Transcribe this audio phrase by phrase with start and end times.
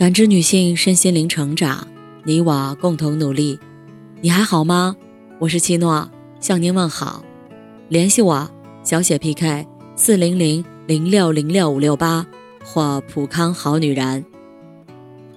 [0.00, 1.86] 感知女性身心灵成长，
[2.24, 3.60] 你我共同努力。
[4.22, 4.96] 你还好吗？
[5.38, 6.10] 我是七诺，
[6.40, 7.22] 向您问好。
[7.90, 8.50] 联系我，
[8.82, 9.66] 小写 PK
[9.96, 12.26] 四零零零六零六五六八
[12.64, 14.24] 或普康好女人。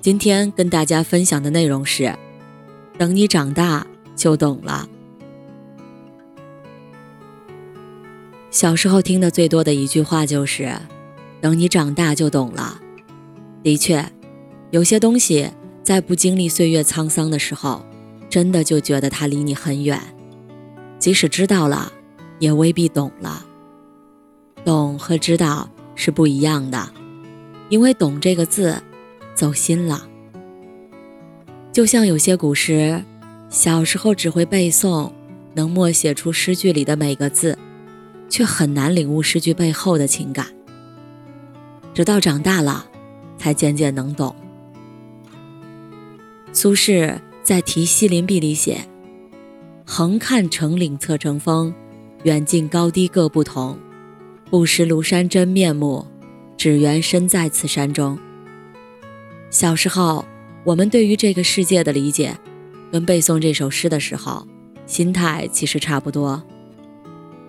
[0.00, 2.16] 今天跟大家分享的内容是：
[2.96, 3.84] 等你长大
[4.14, 4.88] 就懂了。
[8.52, 10.72] 小时候听的最多的一句话就是
[11.42, 12.80] ：“等你长大就懂了。”
[13.64, 14.08] 的确。
[14.72, 15.50] 有些东西
[15.82, 17.84] 在不经历岁月沧桑的时候，
[18.30, 20.00] 真的就觉得它离你很远。
[20.98, 21.92] 即使知道了，
[22.38, 23.44] 也未必懂了。
[24.64, 26.88] 懂和知道是不一样的，
[27.68, 28.82] 因为“懂”这个字，
[29.34, 30.08] 走心了。
[31.70, 33.04] 就像有些古诗，
[33.50, 35.12] 小时候只会背诵，
[35.52, 37.58] 能默写出诗句里的每个字，
[38.30, 40.46] 却很难领悟诗句背后的情感。
[41.92, 42.86] 直到长大了，
[43.36, 44.34] 才渐渐能懂。
[46.62, 48.86] 苏轼在《题西林壁》里写
[49.84, 51.74] ：“横看成岭侧成峰，
[52.22, 53.76] 远近高低各不同。
[54.48, 56.06] 不识庐山真面目，
[56.56, 58.16] 只缘身在此山中。”
[59.50, 60.24] 小时候，
[60.62, 62.38] 我们对于这个世界的理解，
[62.92, 64.46] 跟背诵这首诗的时候，
[64.86, 66.40] 心态其实差不多。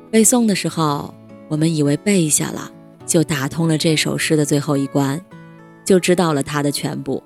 [0.09, 1.13] 背诵的时候，
[1.49, 2.71] 我们以为背下了
[3.05, 5.23] 就打通了这首诗的最后一关，
[5.85, 7.21] 就知道了它的全部。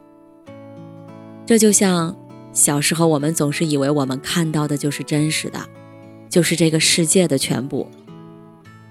[1.47, 2.13] 这就像
[2.51, 5.57] 小时候，我们总是以为我们看到的就是真实的，
[6.29, 7.87] 就是这个世界的全部。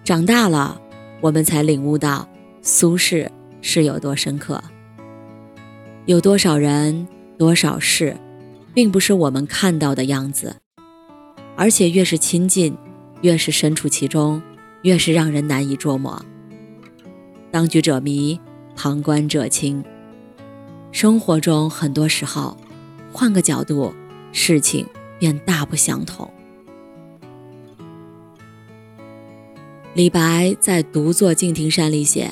[0.03, 0.81] 长大了，
[1.21, 2.27] 我们才领悟到
[2.63, 3.29] 苏轼
[3.61, 4.59] 是有多深刻。
[6.07, 8.17] 有多少人、多少事，
[8.73, 10.57] 并不是我们看到的样子，
[11.57, 12.75] 而且越是亲近，
[13.21, 14.41] 越是身处其中，
[14.81, 16.25] 越是让人难以捉摸。
[17.51, 18.41] 当局者迷，
[18.75, 19.85] 旁观者清。
[20.97, 22.57] 生活中很多时候，
[23.13, 23.95] 换个角度，
[24.33, 24.87] 事情
[25.19, 26.33] 便大不相同。
[29.93, 32.31] 李白在《独坐敬亭山》里写：“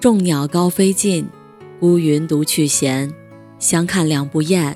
[0.00, 1.28] 众鸟高飞尽，
[1.78, 3.12] 孤云独去闲。
[3.58, 4.74] 相看两不厌，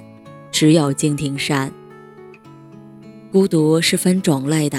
[0.52, 1.72] 只有敬亭山。”
[3.32, 4.78] 孤独是分种类的，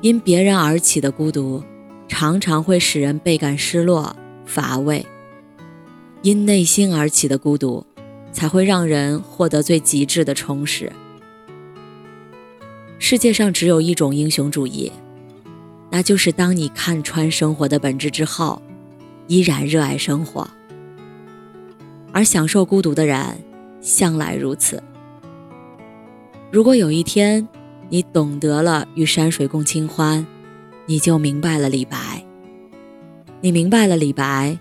[0.00, 1.62] 因别人而起的孤独，
[2.08, 4.16] 常常会使人倍感失落、
[4.46, 5.04] 乏味。
[6.24, 7.84] 因内心而起的孤独，
[8.32, 10.90] 才会让人获得最极致的充实。
[12.98, 14.90] 世界上只有一种英雄主义，
[15.90, 18.62] 那就是当你看穿生活的本质之后，
[19.26, 20.48] 依然热爱生活。
[22.10, 23.44] 而享受孤独的人，
[23.82, 24.82] 向来如此。
[26.50, 27.46] 如果有一天
[27.90, 30.26] 你懂得了与山水共清欢，
[30.86, 32.24] 你就明白了李白。
[33.42, 34.58] 你明白了李白。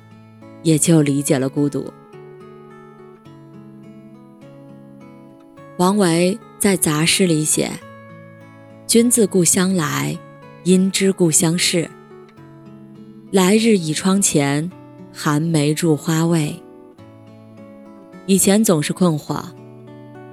[0.63, 1.93] 也就理解了孤独。
[5.77, 7.71] 王维在杂诗里写
[8.87, 10.17] ：“君自故乡来，
[10.63, 11.89] 应知故乡事。
[13.31, 14.71] 来日倚窗前，
[15.11, 16.61] 寒梅著花未？”
[18.25, 19.43] 以前总是困惑，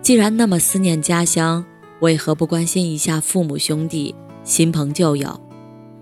[0.00, 1.64] 既然那么思念家乡，
[2.00, 4.14] 为何不关心一下父母兄弟、
[4.44, 5.40] 亲朋旧友，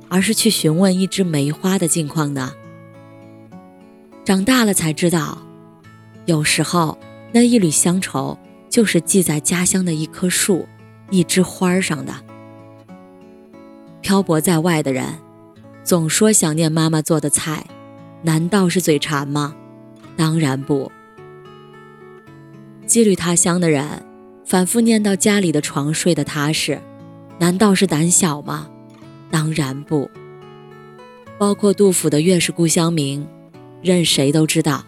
[0.08, 2.52] 而是去询问一枝梅花的近况呢？
[4.28, 5.38] 长大了才知道，
[6.26, 6.98] 有时候
[7.32, 10.68] 那一缕乡愁就是系在家乡的一棵树、
[11.08, 12.12] 一枝花上的。
[14.02, 15.14] 漂泊在外的人，
[15.82, 17.64] 总说想念妈妈做的菜，
[18.20, 19.56] 难道是嘴馋吗？
[20.14, 20.92] 当然不。
[22.86, 24.04] 羁旅他乡的人，
[24.44, 26.78] 反复念叨家里的床睡得踏实，
[27.38, 28.68] 难道是胆小吗？
[29.30, 30.10] 当然不。
[31.38, 33.22] 包括杜甫的《月是故乡明》。
[33.82, 34.84] 任谁都知道，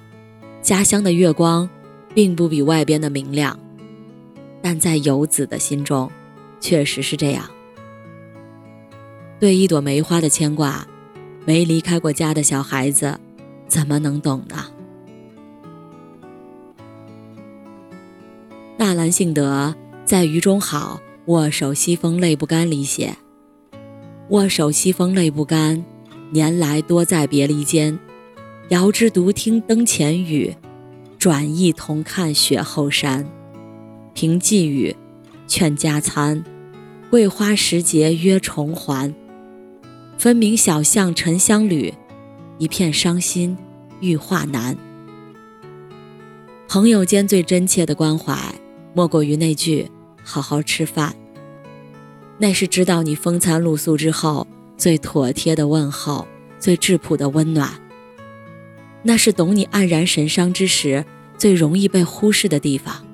[0.60, 1.68] 家乡的月光
[2.14, 3.58] 并不比外边的明亮，
[4.60, 6.10] 但在游子的心中，
[6.60, 7.48] 确实是这样。
[9.38, 10.86] 对一朵梅花的牵挂，
[11.46, 13.18] 没离开过家的小孩子
[13.66, 14.66] 怎么能懂呢？
[18.76, 19.74] 纳兰性德
[20.04, 23.16] 在《雨中好握手西风泪不干》里写
[24.30, 25.84] ：“握手西风泪不干，
[26.30, 27.98] 年来多在别离间。”
[28.70, 30.54] 遥知独听灯前雨，
[31.18, 33.28] 转意同看雪后山。
[34.14, 34.94] 凭寄语，
[35.48, 36.44] 劝加餐。
[37.10, 39.12] 桂花时节约重还。
[40.16, 41.92] 分明小巷沉香缕，
[42.58, 43.58] 一片伤心
[43.98, 44.76] 欲化难。
[46.68, 48.54] 朋友间最真切的关怀，
[48.94, 49.90] 莫过于那句
[50.22, 51.12] “好好吃饭”。
[52.38, 54.46] 那是知道你风餐露宿之后
[54.76, 56.24] 最妥帖的问候，
[56.60, 57.68] 最质朴的温暖。
[59.02, 61.04] 那是懂你黯然神伤之时
[61.38, 63.04] 最容易被忽视的地方。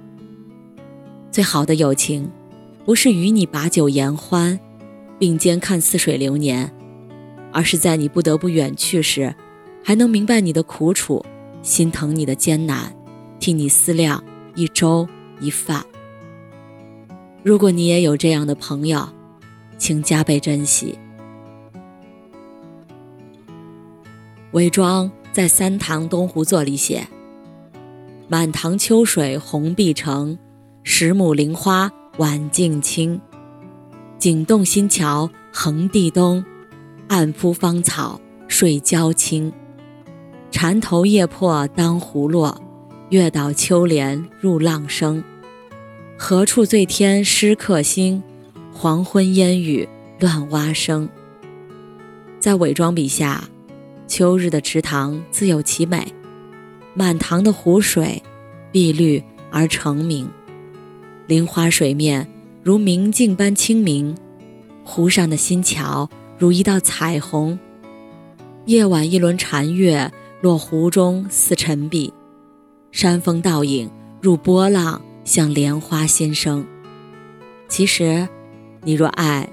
[1.30, 2.30] 最好的友情，
[2.84, 4.58] 不是与你把酒言欢，
[5.18, 6.72] 并肩看似水流年，
[7.52, 9.34] 而是在你不得不远去时，
[9.84, 11.24] 还能明白你的苦楚，
[11.62, 12.92] 心疼你的艰难，
[13.38, 14.22] 替你思量
[14.54, 15.06] 一粥
[15.40, 15.84] 一饭。
[17.42, 19.08] 如果你也有这样的朋友，
[19.78, 20.98] 请加倍珍惜。
[24.52, 27.06] 伪装在《三堂东湖作》里写
[28.26, 30.38] ：“满塘秋水红碧城。”
[30.82, 33.20] 十亩菱花晚镜清，
[34.18, 36.42] 景洞新桥横地东，
[37.08, 38.18] 暗铺芳草
[38.48, 39.52] 睡娇青。
[40.50, 42.58] 蝉头叶破当湖落，
[43.10, 45.22] 月岛秋莲入浪声。
[46.16, 48.22] 何处最添诗客心？
[48.72, 49.86] 黄昏烟雨
[50.18, 51.06] 乱蛙声。
[52.40, 53.46] 在伪装笔下，
[54.06, 56.12] 秋日的池塘自有其美，
[56.94, 58.22] 满塘的湖水
[58.70, 60.28] 碧绿而澄明。
[61.26, 62.26] 菱花水面
[62.62, 64.16] 如明镜般清明，
[64.84, 66.08] 湖上的新桥
[66.38, 67.58] 如一道彩虹。
[68.66, 70.10] 夜晚一轮残月
[70.40, 72.12] 落湖中似沉碧，
[72.92, 76.64] 山峰倒影入波浪像莲花新生。
[77.68, 78.28] 其实，
[78.82, 79.48] 你若爱，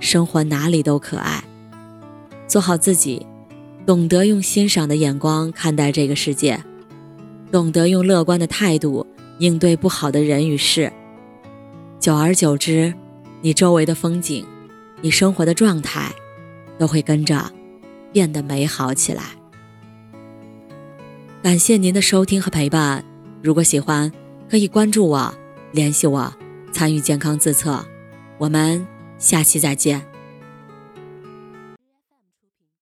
[0.00, 1.44] 生活哪里都可爱。
[2.46, 3.26] 做好自己，
[3.88, 6.62] 懂得用欣赏的眼光看待这个世界，
[7.50, 9.06] 懂得用乐观的态度
[9.38, 10.92] 应对不好的人与事。
[11.98, 12.92] 久而久之，
[13.40, 14.44] 你周围的风景，
[15.00, 16.12] 你生活的状态，
[16.76, 17.50] 都会跟着
[18.12, 19.22] 变得美好起来。
[21.42, 23.02] 感谢您的收听和陪伴。
[23.42, 24.12] 如果喜欢，
[24.50, 25.34] 可以关注我，
[25.72, 26.30] 联系我，
[26.72, 27.82] 参与健康自测。
[28.36, 28.86] 我们
[29.16, 30.17] 下期再见。